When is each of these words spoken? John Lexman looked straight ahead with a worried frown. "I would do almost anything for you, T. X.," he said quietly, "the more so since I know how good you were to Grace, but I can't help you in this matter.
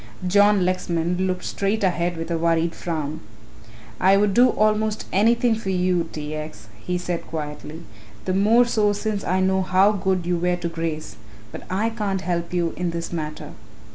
John 0.25 0.65
Lexman 0.65 1.27
looked 1.27 1.43
straight 1.45 1.83
ahead 1.83 2.17
with 2.17 2.31
a 2.31 2.37
worried 2.39 2.73
frown. 2.73 3.19
"I 3.99 4.17
would 4.17 4.33
do 4.33 4.49
almost 4.49 5.05
anything 5.13 5.53
for 5.53 5.69
you, 5.69 6.09
T. 6.11 6.33
X.," 6.33 6.69
he 6.79 6.97
said 6.97 7.27
quietly, 7.27 7.83
"the 8.25 8.33
more 8.33 8.65
so 8.65 8.93
since 8.93 9.23
I 9.23 9.41
know 9.41 9.61
how 9.61 9.91
good 9.91 10.25
you 10.25 10.37
were 10.39 10.55
to 10.55 10.67
Grace, 10.69 11.17
but 11.51 11.65
I 11.69 11.91
can't 11.91 12.21
help 12.21 12.51
you 12.51 12.73
in 12.75 12.89
this 12.89 13.13
matter. 13.13 13.51